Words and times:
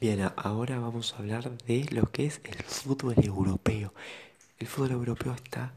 Bien, 0.00 0.32
ahora 0.36 0.78
vamos 0.78 1.12
a 1.12 1.18
hablar 1.18 1.58
de 1.58 1.84
lo 1.90 2.10
que 2.10 2.24
es 2.24 2.40
el 2.44 2.54
fútbol 2.62 3.16
europeo. 3.22 3.92
El 4.58 4.66
fútbol 4.66 4.92
europeo 4.92 5.34
está 5.34 5.74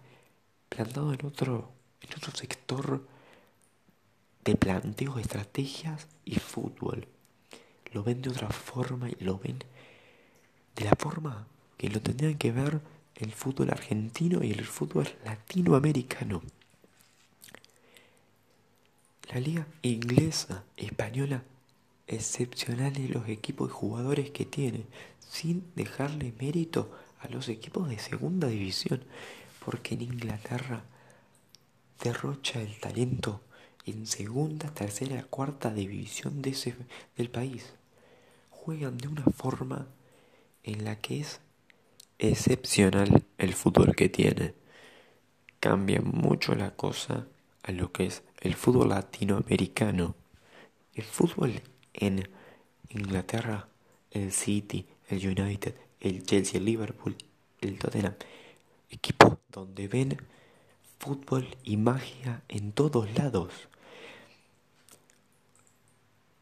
plantado 0.69 1.13
en 1.13 1.25
otro, 1.25 1.73
en 1.99 2.09
otro 2.15 2.31
sector 2.33 3.05
de 4.45 4.55
planteo, 4.55 5.19
estrategias 5.19 6.07
y 6.23 6.35
fútbol. 6.35 7.05
Lo 7.91 8.01
ven 8.01 8.21
de 8.21 8.29
otra 8.29 8.47
forma 8.49 9.09
y 9.09 9.21
lo 9.25 9.39
ven 9.39 9.61
de 10.77 10.85
la 10.85 10.95
forma 10.97 11.45
que 11.75 11.89
lo 11.89 11.99
tendrían 11.99 12.37
que 12.37 12.53
ver 12.53 12.79
el 13.15 13.33
fútbol 13.33 13.71
argentino 13.71 14.41
y 14.41 14.53
el 14.53 14.63
fútbol 14.63 15.09
latinoamericano. 15.25 16.41
La 19.33 19.41
liga 19.41 19.67
inglesa, 19.81 20.63
española, 20.77 21.43
excepcionales 22.07 23.09
los 23.09 23.27
equipos 23.27 23.69
y 23.69 23.73
jugadores 23.73 24.31
que 24.31 24.45
tiene, 24.45 24.85
sin 25.19 25.65
dejarle 25.75 26.33
mérito 26.39 26.91
a 27.19 27.27
los 27.29 27.49
equipos 27.49 27.89
de 27.89 27.99
segunda 27.99 28.47
división, 28.47 29.03
porque 29.65 29.95
en 29.95 30.01
Inglaterra 30.01 30.83
derrocha 32.03 32.61
el 32.61 32.79
talento 32.79 33.41
en 33.85 34.05
segunda, 34.07 34.69
tercera, 34.73 35.23
cuarta 35.23 35.73
división 35.73 36.41
de 36.41 36.51
ese, 36.51 36.75
del 37.17 37.29
país. 37.29 37.73
Juegan 38.49 38.97
de 38.97 39.07
una 39.07 39.25
forma 39.25 39.87
en 40.63 40.85
la 40.85 40.99
que 40.99 41.19
es 41.19 41.41
excepcional 42.19 43.25
el 43.37 43.53
fútbol 43.53 43.95
que 43.95 44.09
tiene. 44.09 44.53
Cambia 45.59 46.01
mucho 46.01 46.55
la 46.55 46.75
cosa 46.75 47.27
a 47.63 47.71
lo 47.71 47.91
que 47.91 48.05
es 48.05 48.23
el 48.41 48.55
fútbol 48.55 48.89
latinoamericano. 48.89 50.15
El 50.93 51.03
fútbol 51.03 51.61
en 51.93 52.29
Inglaterra, 52.89 53.67
el 54.11 54.31
City, 54.31 54.85
el 55.09 55.25
United, 55.25 55.75
el 55.99 56.23
Chelsea, 56.23 56.59
el 56.59 56.65
Liverpool, 56.65 57.15
el 57.61 57.79
Tottenham. 57.79 58.15
Equipos 58.89 59.37
donde 59.49 59.87
ven 59.87 60.17
fútbol 60.99 61.57
y 61.63 61.77
magia 61.77 62.43
en 62.47 62.71
todos 62.71 63.13
lados. 63.15 63.51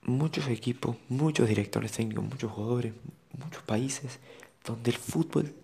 Muchos 0.04 0.48
equipos, 0.48 0.98
muchos 1.10 1.48
directores 1.48 1.92
técnicos, 1.92 2.24
muchos 2.24 2.52
jugadores, 2.52 2.94
muchos 3.38 3.64
países 3.64 4.20
donde 4.66 4.92
el 4.92 4.98
fútbol 4.98 5.56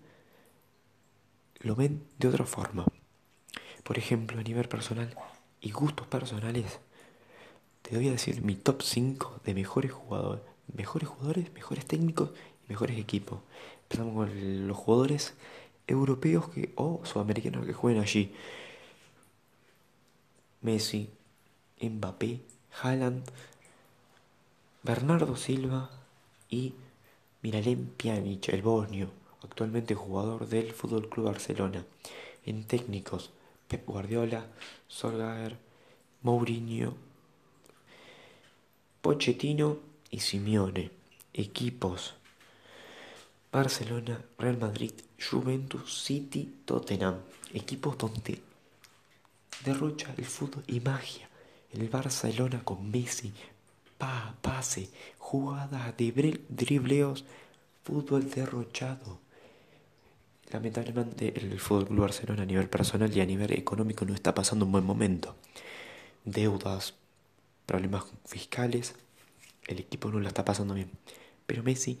lo 1.60 1.74
ven 1.74 2.04
de 2.18 2.28
otra 2.28 2.44
forma. 2.44 2.84
Por 3.82 3.98
ejemplo, 3.98 4.38
a 4.38 4.42
nivel 4.42 4.68
personal 4.68 5.16
y 5.60 5.70
gustos 5.70 6.06
personales, 6.06 6.80
te 7.82 7.96
voy 7.96 8.08
a 8.08 8.12
decir 8.12 8.42
mi 8.42 8.54
top 8.54 8.82
5 8.82 9.40
de 9.44 9.54
mejores 9.54 9.92
jugadores, 9.92 10.42
mejores 10.74 11.08
jugadores, 11.08 11.52
mejores 11.52 11.86
técnicos 11.86 12.30
y 12.66 12.68
mejores 12.68 12.98
equipos. 12.98 13.40
Empezamos 13.84 14.14
con 14.14 14.68
los 14.68 14.76
jugadores 14.76 15.34
europeos 15.86 16.48
que, 16.50 16.72
o 16.76 17.00
sudamericanos 17.04 17.66
que 17.66 17.72
juegan 17.72 18.02
allí. 18.02 18.34
Messi, 20.60 21.08
Mbappé, 21.80 22.40
Haaland, 22.82 23.24
Bernardo 24.82 25.36
Silva 25.36 25.90
y 26.50 26.74
Miralem 27.42 27.86
Pjanic, 27.96 28.48
el 28.50 28.62
bosnio, 28.62 29.10
actualmente 29.42 29.94
jugador 29.94 30.48
del 30.48 30.72
Fútbol 30.72 31.08
Club 31.08 31.26
Barcelona. 31.26 31.84
En 32.44 32.64
técnicos, 32.64 33.30
Pep 33.68 33.86
Guardiola, 33.86 34.46
Solskjaer, 34.88 35.56
Mourinho, 36.22 36.94
Pochettino 39.00 39.78
y 40.10 40.18
Simeone. 40.20 40.90
Equipos: 41.32 42.14
Barcelona, 43.52 44.20
Real 44.38 44.58
Madrid, 44.58 44.92
Juventus, 45.18 46.02
City, 46.02 46.62
Tottenham. 46.64 47.20
Equipos 47.54 47.96
donde 47.96 48.42
derrocha 49.64 50.12
el 50.16 50.24
fútbol 50.24 50.64
y 50.66 50.80
magia. 50.80 51.28
El 51.72 51.88
Barcelona 51.88 52.60
con 52.64 52.90
Messi, 52.90 53.32
pa, 53.98 54.34
pase, 54.42 54.90
jugadas 55.18 55.96
de 55.96 56.40
dribleos, 56.48 57.24
fútbol 57.84 58.28
derrochado. 58.28 59.20
Lamentablemente 60.50 61.38
el 61.38 61.60
Fútbol 61.60 62.00
Barcelona 62.00 62.42
a 62.42 62.46
nivel 62.46 62.68
personal 62.68 63.14
y 63.14 63.20
a 63.20 63.26
nivel 63.26 63.52
económico 63.52 64.04
no 64.04 64.14
está 64.14 64.34
pasando 64.34 64.64
un 64.64 64.72
buen 64.72 64.84
momento. 64.84 65.36
Deudas, 66.24 66.94
problemas 67.68 68.04
fiscales, 68.24 68.94
el 69.66 69.78
equipo 69.78 70.10
no 70.10 70.20
la 70.20 70.28
está 70.28 70.42
pasando 70.42 70.72
bien. 70.72 70.90
Pero 71.46 71.62
Messi 71.62 72.00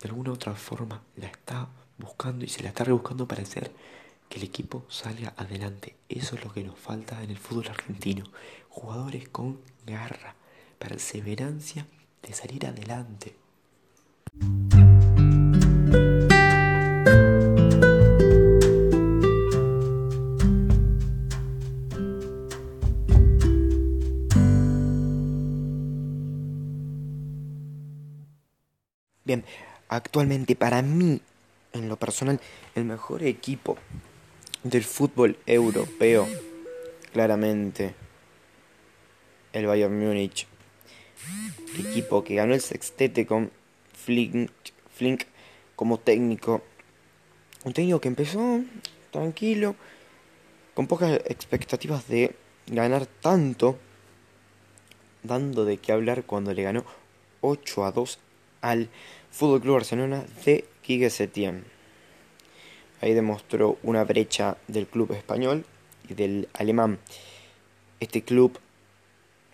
de 0.00 0.08
alguna 0.08 0.30
u 0.30 0.34
otra 0.34 0.54
forma 0.54 1.02
la 1.16 1.26
está 1.26 1.68
buscando 1.98 2.46
y 2.46 2.48
se 2.48 2.62
la 2.62 2.70
está 2.70 2.84
rebuscando 2.84 3.28
para 3.28 3.42
hacer 3.42 3.70
que 4.30 4.38
el 4.38 4.44
equipo 4.44 4.86
salga 4.88 5.34
adelante. 5.36 5.96
Eso 6.08 6.36
es 6.36 6.44
lo 6.44 6.50
que 6.50 6.64
nos 6.64 6.78
falta 6.78 7.22
en 7.22 7.30
el 7.30 7.36
fútbol 7.36 7.68
argentino. 7.68 8.24
Jugadores 8.70 9.28
con 9.28 9.60
garra, 9.84 10.34
perseverancia 10.78 11.86
de 12.22 12.32
salir 12.32 12.66
adelante. 12.66 13.36
Actualmente 29.94 30.56
para 30.56 30.80
mí, 30.80 31.20
en 31.74 31.88
lo 31.88 31.96
personal, 31.96 32.40
el 32.74 32.84
mejor 32.84 33.22
equipo 33.22 33.76
del 34.62 34.84
fútbol 34.84 35.38
europeo, 35.44 36.26
claramente, 37.12 37.94
el 39.52 39.66
Bayern 39.66 39.98
Múnich. 39.98 40.46
Equipo 41.78 42.24
que 42.24 42.36
ganó 42.36 42.54
el 42.54 42.62
sextete 42.62 43.26
con 43.26 43.50
Flink, 43.92 44.50
como 45.76 45.98
técnico. 45.98 46.62
Un 47.64 47.74
técnico 47.74 48.00
que 48.00 48.08
empezó 48.08 48.62
tranquilo, 49.10 49.76
con 50.74 50.86
pocas 50.86 51.20
expectativas 51.26 52.08
de 52.08 52.34
ganar 52.66 53.04
tanto, 53.04 53.78
dando 55.22 55.66
de 55.66 55.76
qué 55.76 55.92
hablar 55.92 56.24
cuando 56.24 56.54
le 56.54 56.62
ganó 56.62 56.84
8 57.42 57.84
a 57.84 57.92
2 57.92 58.18
al 58.62 58.88
Fútbol 59.32 59.62
Club 59.62 59.74
Barcelona 59.76 60.26
de 60.44 60.66
Quique 60.82 61.08
Setién. 61.08 61.64
Ahí 63.00 63.14
demostró 63.14 63.78
una 63.82 64.04
brecha 64.04 64.58
del 64.68 64.86
club 64.86 65.12
español 65.12 65.64
y 66.06 66.12
del 66.12 66.50
alemán. 66.52 66.98
Este 67.98 68.22
club 68.22 68.58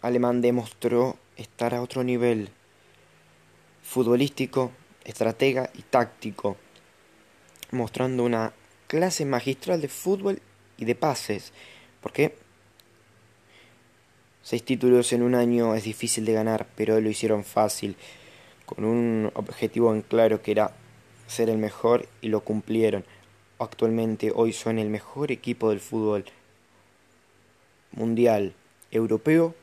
alemán 0.03 0.41
demostró 0.41 1.17
estar 1.37 1.77
a 1.77 1.81
otro 1.81 2.03
nivel 2.03 2.51
futbolístico, 3.85 4.73
estratega 5.05 5.71
y 5.75 5.83
táctico, 5.83 6.57
mostrando 7.71 8.25
una 8.25 8.53
clase 8.89 9.25
magistral 9.25 9.81
de 9.81 9.89
fútbol 9.89 10.43
y 10.77 10.87
de 10.87 10.97
pases, 10.97 11.53
porque 12.03 12.35
seis 14.43 14.65
títulos 14.65 15.13
en 15.13 15.23
un 15.23 15.37
año 15.37 15.77
es 15.77 15.85
difícil 15.85 16.25
de 16.25 16.33
ganar, 16.33 16.67
pero 16.75 17.01
lo 17.01 17.09
hicieron 17.09 17.45
fácil 17.45 17.97
con 18.69 18.85
un 18.85 19.31
objetivo 19.35 19.95
en 19.95 20.03
claro 20.03 20.43
que 20.43 20.51
era 20.51 20.73
ser 21.27 21.49
el 21.49 21.57
mejor 21.57 22.07
y 22.21 22.29
lo 22.29 22.41
cumplieron. 22.41 23.05
Actualmente 23.59 24.31
hoy 24.35 24.53
son 24.53 24.79
el 24.79 24.91
mejor 24.91 25.33
equipo 25.33 25.71
del 25.71 25.81
fútbol 25.81 26.27
mundial, 27.93 28.53
europeo, 28.91 29.55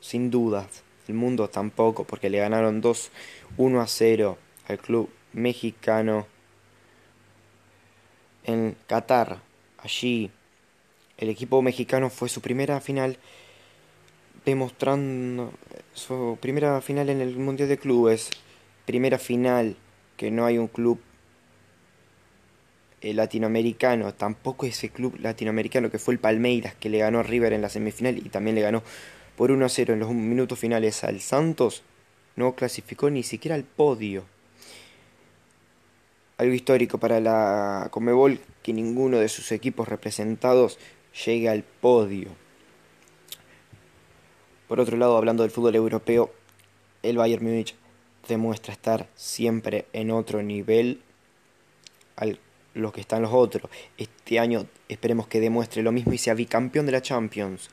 sin 0.00 0.30
dudas, 0.30 0.84
el 1.08 1.14
mundo 1.14 1.48
tampoco, 1.48 2.04
porque 2.04 2.30
le 2.30 2.38
ganaron 2.38 2.80
2 2.80 3.10
1 3.56 3.80
a 3.80 3.86
0 3.86 4.38
al 4.68 4.78
club 4.78 5.10
mexicano 5.32 6.26
en 8.44 8.76
Qatar. 8.86 9.40
Allí 9.78 10.30
el 11.18 11.28
equipo 11.28 11.60
mexicano 11.62 12.10
fue 12.10 12.28
su 12.28 12.40
primera 12.40 12.80
final 12.80 13.18
demostrando 14.44 15.52
su 15.94 16.38
primera 16.40 16.80
final 16.80 17.10
en 17.10 17.20
el 17.20 17.36
Mundial 17.36 17.68
de 17.68 17.78
Clubes 17.78 18.30
primera 18.84 19.18
final 19.18 19.76
que 20.16 20.30
no 20.30 20.44
hay 20.44 20.58
un 20.58 20.68
club 20.68 21.00
eh, 23.00 23.14
latinoamericano, 23.14 24.14
tampoco 24.14 24.64
ese 24.66 24.90
club 24.90 25.16
latinoamericano 25.18 25.90
que 25.90 25.98
fue 25.98 26.14
el 26.14 26.20
Palmeiras 26.20 26.74
que 26.76 26.88
le 26.88 26.98
ganó 26.98 27.18
a 27.18 27.22
River 27.24 27.52
en 27.52 27.62
la 27.62 27.68
semifinal 27.68 28.16
y 28.18 28.28
también 28.28 28.54
le 28.54 28.62
ganó 28.62 28.82
por 29.36 29.50
1 29.50 29.64
a 29.64 29.68
0 29.68 29.94
en 29.94 30.00
los 30.00 30.10
minutos 30.10 30.58
finales 30.58 31.02
al 31.02 31.20
Santos, 31.20 31.82
no 32.36 32.54
clasificó 32.54 33.10
ni 33.10 33.22
siquiera 33.22 33.54
al 33.54 33.64
podio. 33.64 34.24
Algo 36.38 36.54
histórico 36.54 36.98
para 36.98 37.20
la 37.20 37.88
Comebol 37.90 38.40
que 38.62 38.72
ninguno 38.72 39.18
de 39.18 39.28
sus 39.28 39.50
equipos 39.52 39.88
representados 39.88 40.78
llegue 41.24 41.48
al 41.48 41.62
podio. 41.62 42.28
Por 44.68 44.80
otro 44.80 44.96
lado, 44.96 45.16
hablando 45.16 45.42
del 45.42 45.50
fútbol 45.50 45.74
europeo, 45.74 46.32
el 47.02 47.16
Bayern 47.16 47.44
Múnich 47.44 47.74
demuestra 48.28 48.72
estar 48.72 49.08
siempre 49.14 49.86
en 49.92 50.10
otro 50.10 50.42
nivel 50.42 51.02
al 52.16 52.38
lo 52.74 52.92
que 52.92 53.00
están 53.00 53.22
los 53.22 53.32
otros. 53.32 53.70
Este 53.98 54.38
año 54.38 54.66
esperemos 54.88 55.26
que 55.26 55.40
demuestre 55.40 55.82
lo 55.82 55.92
mismo 55.92 56.12
y 56.12 56.18
sea 56.18 56.34
bicampeón 56.34 56.86
de 56.86 56.92
la 56.92 57.02
Champions. 57.02 57.68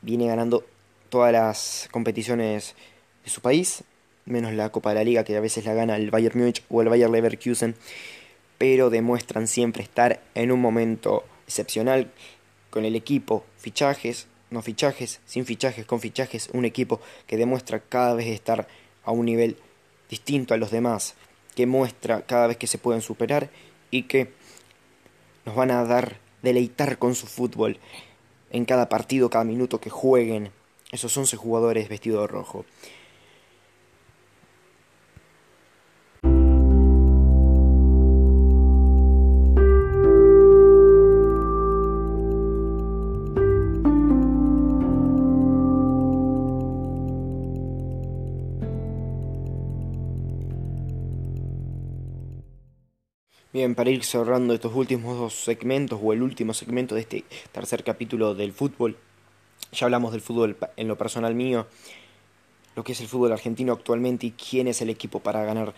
Viene 0.00 0.26
ganando 0.26 0.64
todas 1.08 1.32
las 1.32 1.88
competiciones 1.90 2.74
de 3.24 3.30
su 3.30 3.40
país, 3.40 3.84
menos 4.24 4.52
la 4.52 4.70
Copa 4.70 4.90
de 4.90 4.96
la 4.96 5.04
Liga 5.04 5.24
que 5.24 5.36
a 5.36 5.40
veces 5.40 5.64
la 5.64 5.74
gana 5.74 5.96
el 5.96 6.10
Bayern 6.10 6.38
Múnich 6.38 6.64
o 6.68 6.82
el 6.82 6.88
Bayern 6.88 7.12
Leverkusen, 7.12 7.74
pero 8.58 8.90
demuestran 8.90 9.46
siempre 9.46 9.82
estar 9.82 10.22
en 10.34 10.52
un 10.52 10.60
momento 10.60 11.24
excepcional 11.46 12.10
con 12.70 12.84
el 12.84 12.96
equipo, 12.96 13.44
fichajes, 13.58 14.26
no 14.50 14.62
fichajes, 14.62 15.20
sin 15.26 15.44
fichajes, 15.44 15.84
con 15.84 16.00
fichajes, 16.00 16.48
un 16.52 16.64
equipo 16.64 17.00
que 17.26 17.36
demuestra 17.36 17.80
cada 17.80 18.14
vez 18.14 18.28
estar 18.28 18.66
a 19.04 19.12
un 19.12 19.26
nivel 19.26 19.56
distinto 20.08 20.54
a 20.54 20.56
los 20.56 20.70
demás 20.70 21.14
que 21.54 21.66
muestra 21.66 22.22
cada 22.22 22.46
vez 22.46 22.56
que 22.56 22.66
se 22.66 22.78
pueden 22.78 23.02
superar 23.02 23.50
y 23.90 24.04
que 24.04 24.32
nos 25.44 25.54
van 25.54 25.70
a 25.70 25.84
dar 25.84 26.18
deleitar 26.42 26.98
con 26.98 27.14
su 27.14 27.26
fútbol 27.26 27.78
en 28.50 28.64
cada 28.64 28.88
partido, 28.88 29.30
cada 29.30 29.44
minuto 29.44 29.80
que 29.80 29.90
jueguen 29.90 30.50
esos 30.90 31.16
11 31.16 31.36
jugadores 31.36 31.88
vestidos 31.88 32.22
de 32.22 32.26
rojo. 32.26 32.64
Bien, 53.52 53.74
para 53.74 53.90
ir 53.90 54.02
cerrando 54.02 54.54
estos 54.54 54.74
últimos 54.74 55.18
dos 55.18 55.34
segmentos 55.34 56.00
o 56.02 56.14
el 56.14 56.22
último 56.22 56.54
segmento 56.54 56.94
de 56.94 57.02
este 57.02 57.24
tercer 57.52 57.84
capítulo 57.84 58.34
del 58.34 58.54
fútbol, 58.54 58.96
ya 59.72 59.84
hablamos 59.84 60.12
del 60.12 60.22
fútbol 60.22 60.56
en 60.78 60.88
lo 60.88 60.96
personal 60.96 61.34
mío, 61.34 61.66
lo 62.74 62.82
que 62.82 62.92
es 62.92 63.00
el 63.02 63.08
fútbol 63.08 63.30
argentino 63.30 63.74
actualmente 63.74 64.26
y 64.26 64.30
quién 64.30 64.68
es 64.68 64.80
el 64.80 64.88
equipo 64.88 65.20
para 65.20 65.44
ganar 65.44 65.74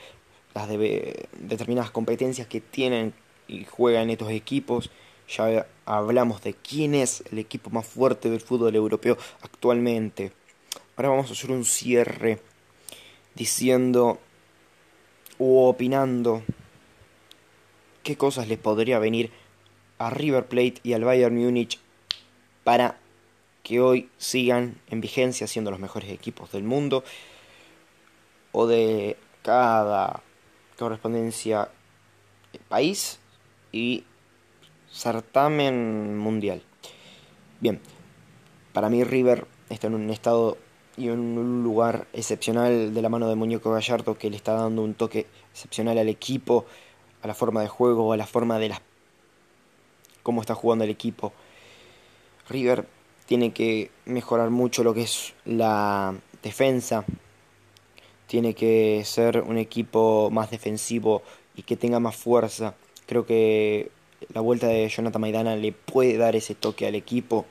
las 0.55 0.69
determinadas 0.69 1.91
competencias 1.91 2.47
que 2.47 2.61
tienen 2.61 3.13
y 3.49 3.65
juegan 3.65 4.09
estos 4.09 4.31
equipos. 4.31 4.93
Ya 5.29 5.67
hablamos 5.85 6.43
de 6.45 6.55
quién 6.55 6.95
es 6.95 7.25
el 7.33 7.41
equipo 7.41 7.71
más 7.71 7.89
fuerte 7.89 8.31
del 8.31 8.41
fútbol 8.41 8.77
europeo 8.77 9.19
actualmente. 9.43 10.31
Ahora 10.97 11.09
vamos 11.09 11.29
a 11.29 11.33
hacer 11.33 11.51
un 11.51 11.65
cierre 11.65 12.39
diciendo 13.35 14.21
o 15.39 15.69
opinando 15.69 16.45
qué 18.05 18.17
cosas 18.17 18.47
les 18.47 18.59
podría 18.59 19.01
venir 19.01 19.33
a 19.99 20.11
River 20.11 20.47
Plate 20.47 20.75
y 20.85 20.93
al 20.93 21.03
Bayern 21.03 21.35
Múnich 21.35 21.81
para 22.63 22.99
que 23.65 23.81
hoy 23.81 24.11
sigan 24.19 24.81
en 24.91 25.01
vigencia 25.01 25.47
siendo 25.47 25.73
los 25.73 25.81
mejores 25.81 26.11
equipos 26.11 26.53
del 26.53 26.63
mundo 26.63 27.03
o 28.53 28.67
de 28.67 29.17
cada 29.43 30.23
correspondencia 30.79 31.71
país 32.69 33.19
y 33.73 34.05
certamen 34.93 36.17
mundial. 36.17 36.63
Bien, 37.61 37.81
para 38.73 38.91
mí 38.91 39.03
River 39.03 39.47
está 39.71 39.87
en 39.87 39.95
un 39.95 40.11
estado 40.11 40.59
y 40.97 41.09
en 41.09 41.19
un 41.19 41.65
lugar 41.65 42.07
excepcional 42.13 42.95
de 42.95 43.03
la 43.03 43.09
mano 43.09 43.29
de 43.29 43.35
Muñeco 43.35 43.73
Gallardo 43.73 44.17
que 44.17 44.31
le 44.31 44.37
está 44.37 44.53
dando 44.53 44.83
un 44.83 44.95
toque 44.95 45.27
excepcional 45.53 45.99
al 45.99 46.09
equipo 46.09 46.67
a 47.25 47.27
la 47.27 47.35
forma 47.35 47.63
de 47.63 47.69
juego, 47.69 48.13
a 48.13 48.19
la 48.19 48.27
forma 48.27 48.59
de 48.59 48.69
las 48.69 48.83
cómo 50.23 50.43
está 50.43 50.55
jugando 50.55 50.85
el 50.85 50.91
equipo. 50.91 51.33
River 52.51 52.87
tiene 53.25 53.55
que 53.55 53.91
mejorar 54.05 54.51
mucho 54.51 54.85
lo 54.85 54.93
que 54.93 55.03
es 55.03 55.33
la 55.47 56.15
defensa. 56.43 57.07
Tiene 58.27 58.55
que 58.55 59.03
ser 59.07 59.41
un 59.41 59.57
equipo 59.57 60.29
más 60.31 60.51
defensivo 60.51 61.23
y 61.57 61.63
que 61.63 61.79
tenga 61.79 61.99
más 61.99 62.15
fuerza. 62.15 62.75
Creo 63.07 63.25
que 63.25 63.91
la 64.35 64.43
vuelta 64.43 64.69
de 64.69 64.87
Jonathan 64.89 65.23
Maidana 65.23 65.57
le 65.57 65.73
puede 65.73 66.19
dar 66.19 66.37
ese 66.37 66.55
toque 66.55 66.87
al 66.87 66.95
equipo. 66.95 67.47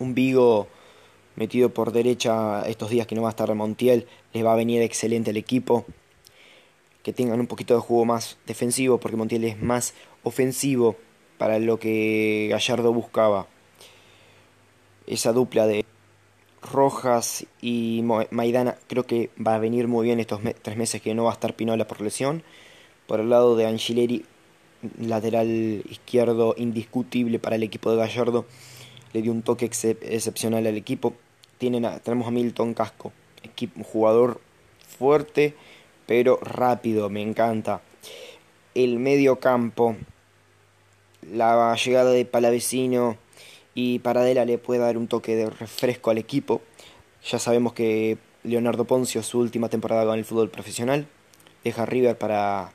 Un 0.00 0.14
Vigo 0.14 0.66
metido 1.36 1.68
por 1.68 1.92
derecha 1.92 2.62
estos 2.66 2.90
días 2.90 3.06
que 3.06 3.14
no 3.14 3.22
va 3.22 3.28
a 3.28 3.30
estar 3.30 3.54
Montiel, 3.54 4.08
le 4.32 4.42
va 4.42 4.54
a 4.54 4.56
venir 4.56 4.82
excelente 4.82 5.30
al 5.30 5.36
equipo 5.36 5.86
que 7.06 7.12
tengan 7.12 7.38
un 7.38 7.46
poquito 7.46 7.72
de 7.72 7.80
juego 7.80 8.04
más 8.04 8.36
defensivo, 8.48 8.98
porque 8.98 9.16
Montiel 9.16 9.44
es 9.44 9.62
más 9.62 9.94
ofensivo 10.24 10.96
para 11.38 11.60
lo 11.60 11.78
que 11.78 12.48
Gallardo 12.50 12.92
buscaba. 12.92 13.46
Esa 15.06 15.32
dupla 15.32 15.68
de 15.68 15.84
Rojas 16.62 17.46
y 17.62 18.02
Maidana 18.32 18.74
creo 18.88 19.06
que 19.06 19.30
va 19.38 19.54
a 19.54 19.60
venir 19.60 19.86
muy 19.86 20.06
bien 20.06 20.18
estos 20.18 20.40
tres 20.62 20.76
meses 20.76 21.00
que 21.00 21.14
no 21.14 21.22
va 21.22 21.30
a 21.30 21.34
estar 21.34 21.54
Pinola 21.54 21.86
por 21.86 22.00
lesión. 22.00 22.42
Por 23.06 23.20
el 23.20 23.30
lado 23.30 23.54
de 23.54 23.66
Angileri, 23.66 24.24
lateral 24.98 25.84
izquierdo 25.88 26.56
indiscutible 26.58 27.38
para 27.38 27.54
el 27.54 27.62
equipo 27.62 27.92
de 27.92 27.98
Gallardo, 27.98 28.46
le 29.12 29.22
dio 29.22 29.30
un 29.30 29.42
toque 29.42 29.66
excepcional 29.66 30.66
al 30.66 30.76
equipo. 30.76 31.14
Tienen 31.58 31.86
tenemos 32.02 32.26
a 32.26 32.32
Milton 32.32 32.74
Casco, 32.74 33.12
jugador 33.84 34.40
fuerte 34.98 35.54
pero 36.06 36.38
rápido, 36.40 37.10
me 37.10 37.22
encanta. 37.22 37.80
El 38.74 38.98
medio 38.98 39.40
campo, 39.40 39.96
la 41.32 41.74
llegada 41.74 42.10
de 42.10 42.24
Palavecino 42.24 43.16
y 43.74 43.98
Paradela 43.98 44.44
le 44.44 44.58
puede 44.58 44.80
dar 44.80 44.96
un 44.96 45.08
toque 45.08 45.36
de 45.36 45.50
refresco 45.50 46.10
al 46.10 46.18
equipo. 46.18 46.62
Ya 47.24 47.38
sabemos 47.38 47.72
que 47.72 48.18
Leonardo 48.42 48.84
Poncio, 48.84 49.22
su 49.22 49.38
última 49.38 49.68
temporada 49.68 50.04
con 50.04 50.18
el 50.18 50.24
fútbol 50.24 50.50
profesional, 50.50 51.06
deja 51.64 51.84
River 51.86 52.16
para 52.16 52.72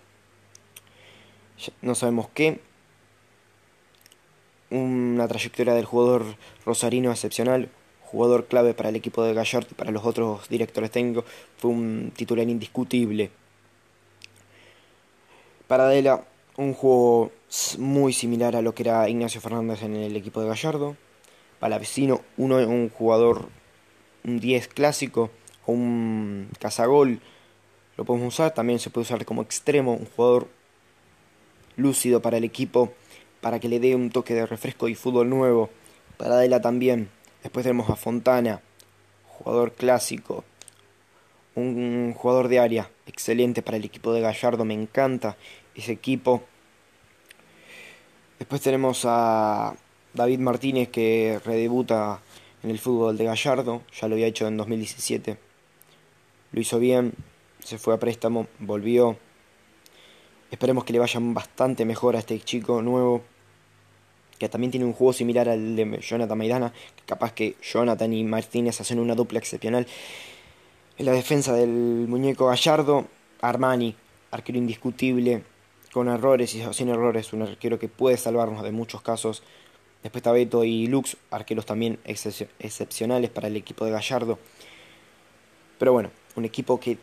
no 1.81 1.95
sabemos 1.95 2.28
qué. 2.33 2.60
Una 4.69 5.28
trayectoria 5.28 5.74
del 5.74 5.86
jugador 5.86 6.25
rosarino 6.66 7.12
excepcional, 7.12 7.69
jugador 8.12 8.46
clave 8.48 8.74
para 8.74 8.90
el 8.90 8.96
equipo 8.98 9.24
de 9.24 9.34
Gallardo 9.34 9.69
y 9.72 9.75
para 9.75 9.92
los 9.92 10.06
otros 10.06 10.50
directores 10.50 10.92
técnicos, 10.92 11.24
fue 11.58 11.72
un 11.72 12.12
titular 12.16 12.48
indiscutible. 12.48 13.31
Paradela, 15.68 16.26
un 16.57 16.74
juego 16.74 17.31
muy 17.78 18.12
similar 18.12 18.56
a 18.57 18.62
lo 18.62 18.76
que 18.76 18.83
era 18.83 19.07
Ignacio 19.07 19.40
Fernández 19.40 19.83
en 19.83 19.95
el 19.95 20.16
equipo 20.18 20.42
de 20.42 20.50
Gallardo. 20.50 20.97
Palavecino, 21.59 22.21
uno, 22.38 22.57
un 22.57 22.90
jugador, 22.90 23.47
un 24.26 24.40
10 24.40 24.68
clásico, 24.68 25.31
un 25.66 26.50
cazagol, 26.59 27.21
lo 27.95 28.04
podemos 28.04 28.33
usar. 28.33 28.54
También 28.54 28.80
se 28.80 28.90
puede 28.90 29.04
usar 29.04 29.24
como 29.24 29.42
extremo, 29.42 29.94
un 29.94 30.06
jugador 30.06 30.50
lúcido 31.78 32.21
para 32.21 32.38
el 32.38 32.44
equipo, 32.44 32.92
para 33.40 33.59
que 33.59 33.69
le 33.69 33.80
dé 33.80 33.95
un 33.95 34.09
toque 34.09 34.33
de 34.33 34.45
refresco 34.45 34.90
y 34.90 34.95
fútbol 34.95 35.30
nuevo. 35.30 35.69
Paradela 36.18 36.59
también 36.59 37.09
Después 37.44 37.64
tenemos 37.64 37.90
a 37.90 37.95
Fontana, 37.95 38.62
jugador 39.28 39.74
clásico, 39.74 40.44
un 41.56 42.14
jugador 42.16 42.48
de 42.48 42.60
área 42.60 42.90
excelente 43.07 43.62
para 43.62 43.78
el 43.78 43.86
equipo 43.86 44.14
de 44.14 44.21
Gallardo, 44.21 44.64
me 44.64 44.74
encanta 44.74 45.38
ese 45.76 45.92
equipo. 45.92 46.44
Después 48.38 48.62
tenemos 48.62 49.04
a 49.06 49.76
David 50.14 50.40
Martínez 50.40 50.90
que 50.90 51.40
redebuta 51.44 52.21
en 52.64 52.69
el 52.69 52.80
fútbol 52.80 53.18
de 53.18 53.26
Gallardo, 53.26 53.81
ya 54.00 54.07
lo 54.07 54.16
había 54.16 54.28
hecho 54.28 54.48
en 54.48 54.57
2017. 54.57 55.38
Lo 56.52 56.62
hizo 56.62 56.80
bien, 56.80 57.14
se 57.64 57.78
fue 57.78 57.94
a 57.94 58.00
préstamo, 58.00 58.48
volvió. 58.60 59.18
Esperemos 60.52 60.83
que 60.83 60.94
le 60.94 61.00
vayan 61.00 61.33
bastante 61.33 61.86
mejor 61.86 62.16
a 62.16 62.19
este 62.19 62.40
chico 62.40 62.81
nuevo 62.81 63.24
que 64.42 64.50
también 64.50 64.71
tiene 64.71 64.88
un 64.88 64.94
juego 64.94 65.14
similar 65.14 65.48
al 65.50 65.76
de 65.76 66.00
Jonathan 66.02 66.36
Maidana, 66.36 66.74
capaz 67.06 67.31
que 67.31 67.57
Jonathan 67.62 68.12
y 68.12 68.24
Martínez 68.24 68.81
hacen 68.81 68.98
una 68.98 69.14
dupla 69.14 69.38
excepcional. 69.38 69.86
En 70.98 71.06
la 71.06 71.12
defensa 71.12 71.54
del 71.54 71.69
muñeco 71.69 72.48
Gallardo, 72.48 73.06
Armani, 73.40 73.95
arquero 74.31 74.57
indiscutible, 74.57 75.44
con 75.94 76.07
errores 76.07 76.56
y 76.56 76.64
sin 76.74 76.90
errores, 76.90 77.33
un 77.33 77.44
arquero 77.44 77.78
que 77.78 77.88
puede 77.88 78.18
salvarnos 78.18 78.64
de 78.64 78.71
muchos 78.71 79.04
casos. 79.04 79.44
Después 80.02 80.21
está 80.21 80.31
Beto 80.31 80.64
y 80.64 80.88
Lux, 80.88 81.18
arqueros 81.30 81.68
también 81.68 82.00
excepcionales 82.04 83.30
para 83.30 83.48
el 83.48 83.56
equipo 83.56 83.86
de 83.86 83.92
Gallardo. 83.92 84.40
Pero 85.78 85.94
bueno, 85.94 86.10
un 86.36 86.45
equipo 86.45 86.80
que 86.80 86.98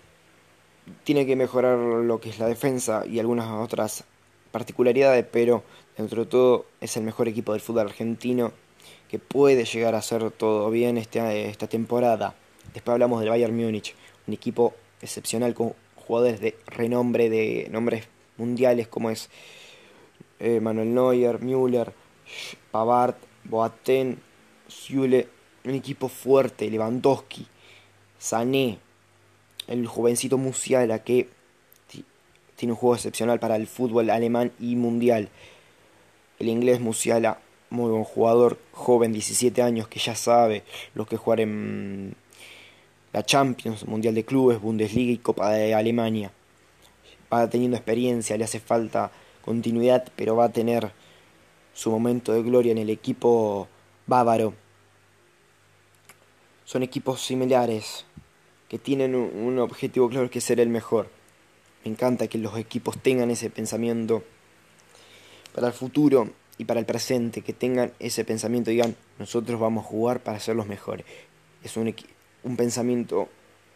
tiene 1.05 1.25
que 1.25 1.37
mejorar 1.37 1.79
lo 1.79 2.21
que 2.21 2.31
es 2.31 2.41
la 2.41 2.49
defensa 2.49 3.05
y 3.07 3.21
algunas 3.21 3.47
otras 3.49 4.03
particularidades, 4.51 5.25
pero 5.31 5.63
dentro 5.97 6.25
de 6.25 6.31
todo 6.31 6.67
es 6.81 6.97
el 6.97 7.05
mejor 7.05 7.29
equipo 7.29 7.53
del 7.53 7.61
fútbol 7.61 7.87
argentino 7.87 8.53
que 9.09 9.19
puede 9.19 9.65
llegar 9.65 9.95
a 9.95 9.99
hacer 9.99 10.31
todo 10.31 10.71
bien 10.71 10.99
este, 10.99 11.49
esta 11.49 11.67
temporada. 11.67 12.35
Después 12.75 12.93
hablamos 12.93 13.21
del 13.21 13.31
Bayern 13.31 13.57
Múnich, 13.57 13.95
un 14.27 14.35
equipo 14.35 14.75
excepcional 15.01 15.55
con 15.55 15.75
jugadores 15.97 16.41
de 16.41 16.57
renombre, 16.67 17.31
de 17.31 17.69
nombres 17.71 18.09
mundiales 18.37 18.89
como 18.89 19.11
es 19.11 19.31
eh, 20.39 20.61
Manuel 20.61 20.95
Neuer, 20.95 21.41
Müller, 21.41 21.93
Pavard, 22.71 23.17
Boateng, 23.45 24.19
Zule, 24.71 25.29
un 25.65 25.75
equipo 25.75 26.09
fuerte, 26.09 26.71
Lewandowski, 26.71 27.47
Sané, 28.19 28.79
el 29.67 29.87
jovencito 29.87 30.39
Musiala 30.39 31.03
que 31.03 31.29
tiene 32.59 32.73
un 32.73 32.77
juego 32.77 32.97
excepcional 32.97 33.39
para 33.39 33.55
el 33.55 33.69
fútbol 33.69 34.11
alemán 34.11 34.51
y 34.59 34.75
mundial. 34.75 35.29
El 36.41 36.49
inglés 36.49 36.81
Musiala, 36.81 37.39
muy 37.71 37.89
buen 37.89 38.03
jugador, 38.03 38.59
joven, 38.73 39.13
17 39.13 39.63
años, 39.63 39.87
que 39.87 40.01
ya 40.01 40.17
sabe 40.17 40.65
lo 40.93 41.07
que 41.07 41.17
jugar 41.17 41.39
en 41.39 42.17
la 43.13 43.25
Champions, 43.25 43.87
Mundial 43.87 44.17
de 44.17 44.25
Clubes, 44.25 44.61
Bundesliga 44.61 45.13
y 45.13 45.19
Copa 45.19 45.53
de 45.53 45.73
Alemania. 45.73 46.33
Va 47.33 47.49
teniendo 47.49 47.77
experiencia, 47.77 48.37
le 48.37 48.43
hace 48.43 48.59
falta 48.59 49.13
continuidad, 49.45 50.09
pero 50.17 50.35
va 50.35 50.47
a 50.47 50.53
tener 50.53 50.91
su 51.75 51.93
momento 51.93 52.33
de 52.33 52.43
gloria 52.43 52.73
en 52.73 52.79
el 52.79 52.91
equipo 52.91 53.69
bávaro. 54.09 54.53
Son 56.65 56.83
equipos 56.83 57.23
similares 57.23 58.05
que 58.69 58.81
tienen 58.81 59.15
un 59.15 59.61
objetivo 59.61 60.09
claro 60.09 60.29
que 60.29 60.41
es 60.41 60.45
ser 60.45 60.59
el 60.59 60.71
mejor. 60.71 61.18
Me 61.85 61.91
encanta 61.91 62.29
que 62.29 62.39
los 62.39 62.57
equipos 62.59 62.99
tengan 62.99 63.31
ese 63.31 63.51
pensamiento 63.51 64.23
para 65.55 65.69
el 65.69 65.73
futuro 65.73 66.31
y 66.59 66.65
para 66.65 66.81
el 66.81 66.87
presente, 66.87 67.43
que 67.43 67.53
tengan 67.53 67.93
ese 68.01 68.25
pensamiento 68.25 68.71
y 68.71 68.75
digan, 68.75 68.97
nosotros 69.19 69.61
vamos 69.61 69.85
a 69.85 69.89
jugar 69.89 70.21
para 70.21 70.41
ser 70.41 70.57
los 70.57 70.67
mejores. 70.67 71.07
Es 71.63 71.77
un, 71.77 71.95
un 72.43 72.57
pensamiento 72.57 73.29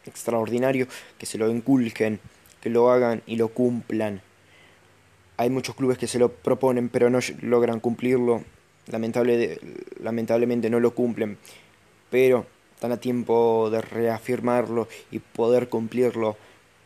extraordinario, 0.04 0.88
que 1.18 1.26
se 1.26 1.38
lo 1.38 1.48
inculquen, 1.48 2.20
que 2.60 2.70
lo 2.70 2.90
hagan 2.90 3.22
y 3.26 3.36
lo 3.36 3.48
cumplan. 3.48 4.20
Hay 5.36 5.50
muchos 5.50 5.74
clubes 5.74 5.98
que 5.98 6.06
se 6.06 6.18
lo 6.18 6.30
proponen 6.32 6.88
pero 6.88 7.08
no 7.08 7.20
logran 7.40 7.80
cumplirlo, 7.80 8.42
Lamentable, 8.88 9.60
lamentablemente 10.00 10.68
no 10.68 10.80
lo 10.80 10.92
cumplen, 10.92 11.38
pero 12.10 12.46
están 12.74 12.90
a 12.90 12.96
tiempo 12.96 13.70
de 13.70 13.80
reafirmarlo 13.80 14.88
y 15.12 15.20
poder 15.20 15.68
cumplirlo 15.68 16.36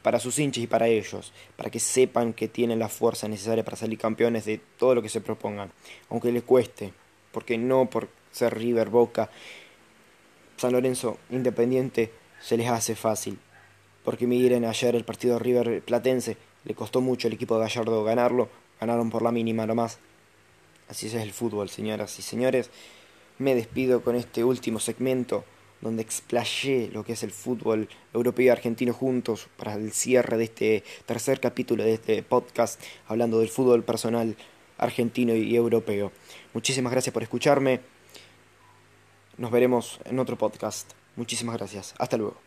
para 0.06 0.20
sus 0.20 0.38
hinchas 0.38 0.62
y 0.62 0.68
para 0.68 0.86
ellos, 0.86 1.32
para 1.56 1.68
que 1.68 1.80
sepan 1.80 2.32
que 2.32 2.46
tienen 2.46 2.78
la 2.78 2.88
fuerza 2.88 3.26
necesaria 3.26 3.64
para 3.64 3.76
salir 3.76 3.98
campeones 3.98 4.44
de 4.44 4.60
todo 4.78 4.94
lo 4.94 5.02
que 5.02 5.08
se 5.08 5.20
propongan, 5.20 5.72
aunque 6.10 6.30
les 6.30 6.44
cueste, 6.44 6.92
porque 7.32 7.58
no 7.58 7.90
por 7.90 8.08
ser 8.30 8.56
River, 8.56 8.88
Boca, 8.88 9.28
San 10.58 10.70
Lorenzo, 10.70 11.18
Independiente, 11.30 12.12
se 12.40 12.56
les 12.56 12.68
hace 12.68 12.94
fácil. 12.94 13.36
Porque 14.04 14.28
miren 14.28 14.64
ayer 14.64 14.94
el 14.94 15.04
partido 15.04 15.40
River 15.40 15.82
Platense, 15.82 16.36
le 16.64 16.74
costó 16.76 17.00
mucho 17.00 17.26
al 17.26 17.34
equipo 17.34 17.56
de 17.56 17.62
Gallardo 17.62 18.04
ganarlo, 18.04 18.48
ganaron 18.80 19.10
por 19.10 19.22
la 19.22 19.32
mínima 19.32 19.66
nomás. 19.66 19.98
Así 20.88 21.08
es 21.08 21.14
el 21.14 21.32
fútbol, 21.32 21.68
señoras 21.68 22.16
y 22.20 22.22
señores. 22.22 22.70
Me 23.38 23.56
despido 23.56 24.02
con 24.02 24.14
este 24.14 24.44
último 24.44 24.78
segmento 24.78 25.44
donde 25.80 26.02
explayé 26.02 26.90
lo 26.92 27.04
que 27.04 27.12
es 27.12 27.22
el 27.22 27.30
fútbol 27.30 27.88
europeo 28.12 28.46
y 28.46 28.48
argentino 28.48 28.92
juntos 28.92 29.48
para 29.56 29.74
el 29.74 29.92
cierre 29.92 30.36
de 30.36 30.44
este 30.44 30.84
tercer 31.04 31.40
capítulo 31.40 31.84
de 31.84 31.94
este 31.94 32.22
podcast 32.22 32.80
hablando 33.06 33.40
del 33.40 33.48
fútbol 33.48 33.84
personal 33.84 34.36
argentino 34.78 35.34
y 35.34 35.54
europeo. 35.54 36.12
Muchísimas 36.54 36.92
gracias 36.92 37.12
por 37.12 37.22
escucharme. 37.22 37.80
Nos 39.38 39.50
veremos 39.50 40.00
en 40.04 40.18
otro 40.18 40.36
podcast. 40.36 40.92
Muchísimas 41.16 41.56
gracias. 41.56 41.94
Hasta 41.98 42.16
luego. 42.16 42.45